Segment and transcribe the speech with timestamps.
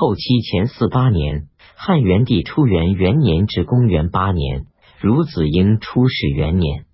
[0.00, 4.66] 后期前四八年，汉元帝初元元年至公元八年，
[5.00, 6.86] 孺子婴出世元年，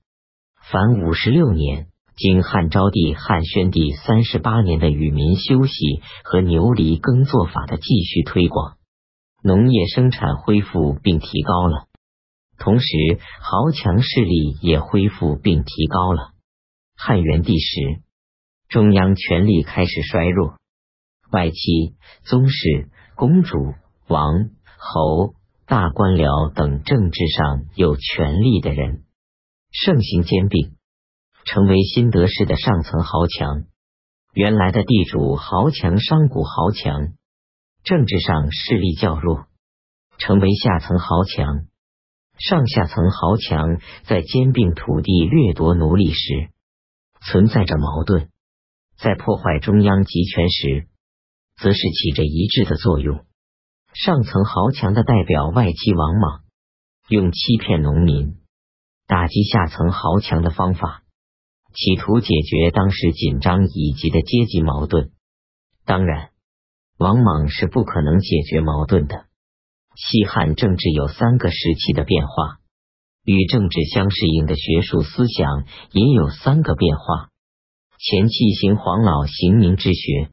[0.70, 1.88] 凡五十六年。
[2.16, 8.78] 经汉昭帝、汉宣帝三十八年的与民休息和牛犁耕作法的继续推广，
[9.42, 11.88] 农业生产恢复并提高了，
[12.56, 12.86] 同时
[13.42, 16.30] 豪强势力也恢复并提高了。
[16.96, 18.00] 汉元帝时，
[18.70, 20.54] 中央权力开始衰弱，
[21.30, 23.74] 外戚、宗室、公主、
[24.08, 25.34] 王、侯、
[25.66, 29.04] 大官僚等政治上有权力的人
[29.70, 30.74] 盛行兼并。
[31.46, 33.64] 成为新德氏的上层豪强，
[34.32, 37.12] 原来的地主豪强、商贾豪强，
[37.82, 39.44] 政治上势力较弱，
[40.16, 41.66] 成为下层豪强。
[42.38, 46.48] 上下层豪强在兼并土地、掠夺奴隶时，
[47.20, 48.28] 存在着矛盾；
[48.96, 50.88] 在破坏中央集权时，
[51.56, 53.24] 则是起着一致的作用。
[53.92, 56.42] 上层豪强的代表外戚王莽，
[57.08, 58.36] 用欺骗农民、
[59.06, 61.02] 打击下层豪强的方法。
[61.72, 65.10] 企图解决当时紧张以及的阶级矛盾。
[65.84, 66.30] 当然，
[66.98, 69.26] 王莽是不可能解决矛盾的。
[69.96, 72.58] 西汉政治有三个时期的变化，
[73.24, 77.30] 与政治相适应的学术思想也有三个变化。
[77.98, 80.30] 前期行黄老行明之学，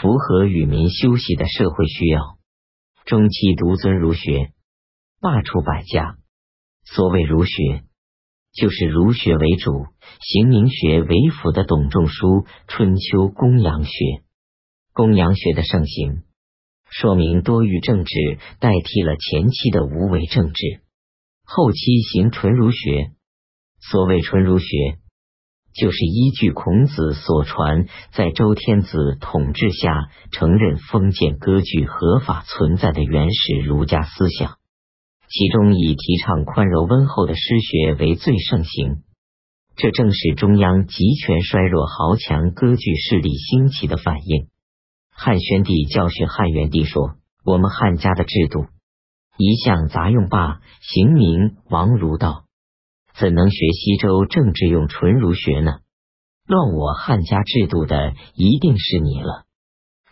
[0.00, 2.38] 符合与民休息的社会需要；
[3.04, 4.52] 中期独尊儒学，
[5.20, 6.18] 罢黜百家。
[6.84, 7.84] 所谓儒学。
[8.52, 9.84] 就是儒学为主、
[10.22, 13.90] 刑名学为辅的董仲舒春秋公羊学。
[14.94, 16.22] 公羊学的盛行，
[16.88, 20.80] 说明多欲政治代替了前期的无为政治。
[21.44, 23.10] 后期行纯儒学，
[23.78, 24.66] 所谓纯儒学，
[25.78, 34.56] 就是依据孔子所传，在周天子统治下承认封建割据合法存在的原始儒家思想。
[35.28, 39.02] 其中以提倡宽柔温厚的诗学为最盛行，
[39.76, 44.46] 这正是中央集权衰弱、豪强割据势力兴起的反应。
[45.10, 48.66] 汉宣帝教训汉元帝说：“我们汉家的制度
[49.36, 52.45] 一向杂用罢，行名王儒道，
[53.18, 55.72] 怎能学西周政治用纯儒学呢？
[56.46, 59.44] 乱我汉家制度的一定是你了。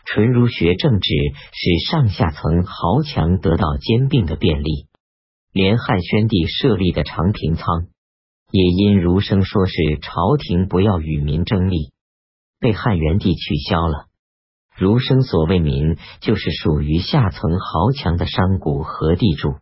[0.05, 1.09] 纯儒学政治
[1.51, 4.87] 使上下层豪强得到兼并的便利。”
[5.53, 7.87] 连汉宣帝设立的长平仓，
[8.51, 11.93] 也因儒生说是朝廷不要与民争利，
[12.59, 14.07] 被汉元帝取消了。
[14.75, 19.53] 儒生所谓民，就是属于下层豪强的商贾和地主。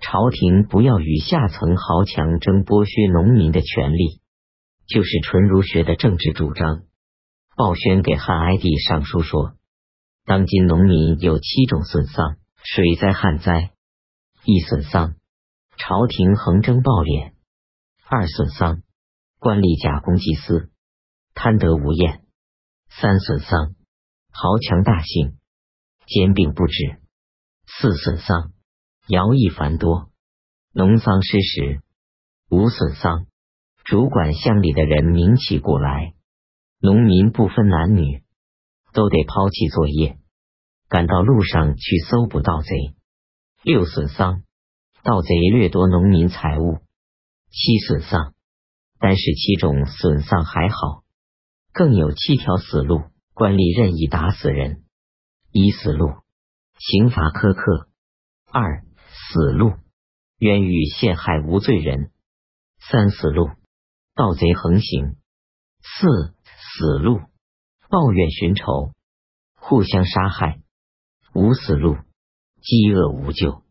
[0.00, 4.20] 朝廷不要与下层豪强争剥削农民的权利，
[4.86, 6.82] 就是纯儒学的政治主张。
[7.56, 9.54] 鲍宣给汉哀帝上书说，
[10.24, 13.70] 当今农民有七种损丧：水灾、旱灾。
[14.44, 15.14] 一损丧，
[15.78, 17.32] 朝廷横征暴敛；
[18.06, 18.82] 二损丧，
[19.38, 20.70] 官吏假公济私，
[21.32, 22.20] 贪得无厌；
[22.90, 23.74] 三损丧，
[24.30, 25.38] 豪强大兴，
[26.06, 26.98] 兼并不止；
[27.66, 28.52] 四损丧，
[29.06, 30.08] 徭役繁多，
[30.72, 31.82] 农桑失时；
[32.48, 33.26] 五损丧，
[33.84, 36.14] 主管乡里的人名起故来，
[36.80, 38.22] 农民不分男女，
[38.94, 40.16] 都得抛弃作业，
[40.88, 42.94] 赶到路上去搜捕盗贼。
[43.62, 44.42] 六损丧，
[45.02, 46.78] 盗贼掠夺农民财物；
[47.50, 48.32] 七损丧，
[48.98, 51.04] 单是七种损丧还好，
[51.74, 53.02] 更有七条死路，
[53.34, 54.82] 官吏任意打死人。
[55.52, 56.08] 一死路，
[56.78, 57.90] 刑罚苛刻；
[58.50, 58.82] 二
[59.32, 59.74] 死路，
[60.38, 62.10] 冤狱陷害无罪人；
[62.90, 63.48] 三死路，
[64.14, 65.16] 盗贼横行；
[65.80, 66.34] 四
[66.76, 67.20] 死路，
[67.88, 68.92] 抱怨寻仇，
[69.54, 70.60] 互相杀害；
[71.34, 71.96] 五死路。
[72.66, 73.62] 饥饿无救，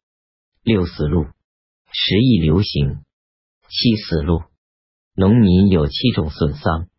[0.61, 1.23] 六死路，
[1.91, 3.03] 食疫流行，
[3.67, 4.43] 七死路，
[5.15, 6.89] 农民有七种损伤，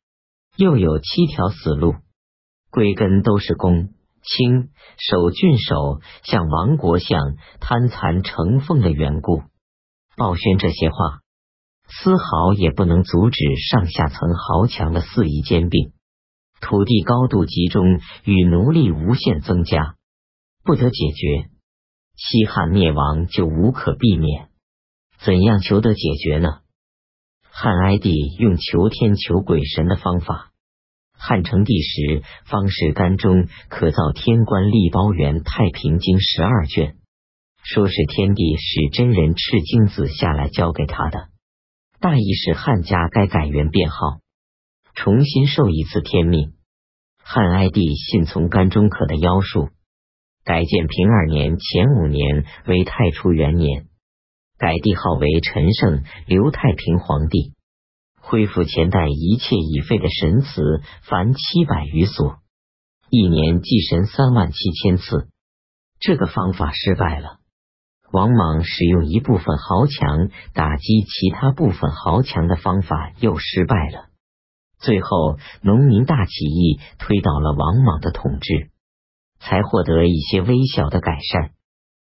[0.57, 1.95] 又有七条死路，
[2.69, 3.94] 归根都是公
[4.25, 9.43] 清守郡守向亡国相贪残成凤的缘故。
[10.17, 11.21] 鲍宣这些话，
[11.87, 13.39] 丝毫也不能阻止
[13.71, 15.93] 上下层豪强的肆意兼并，
[16.61, 19.97] 土地高度集中与奴隶无限增加，
[20.65, 21.51] 不得解决。
[22.17, 24.49] 西汉灭亡就无可避免，
[25.19, 26.61] 怎样求得解决呢？
[27.51, 30.54] 汉哀帝用求天求鬼神的方法。
[31.27, 36.97] 汉成帝时，方士干中可造天官立包元太平经十二卷，
[37.63, 41.29] 说是天帝使真人赤精子下来交给他的，
[41.99, 44.21] 大意是汉家该改元变号，
[44.95, 46.53] 重新受一次天命。
[47.23, 49.71] 汉哀帝信从甘中可的妖术。
[50.45, 53.87] 改建平二年前五年为太初元年，
[54.59, 57.54] 改帝号为陈胜，刘太平皇帝，
[58.27, 62.39] 恢复前代一切已废的神祠，凡七百余所，
[63.11, 65.29] 一年祭神三万七千次。
[66.01, 67.39] 这个方法失败了。
[68.11, 74.07] 王莽使用一部分豪强打击其他部分豪强的方法又失败了。
[74.79, 78.71] 最后，农民大起义推倒了王莽的统治，
[79.39, 81.54] 才获得一些微小的改善。